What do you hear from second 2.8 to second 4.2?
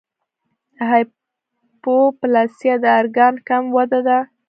د ارګان کم وده ده.